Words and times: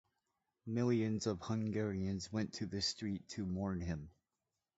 Millions 0.65 1.27
of 1.27 1.37
Hungarians 1.43 2.31
went 2.33 2.53
to 2.53 2.65
the 2.65 2.81
streets 2.81 3.35
to 3.35 3.45
mourn 3.45 3.81
him. 3.81 4.09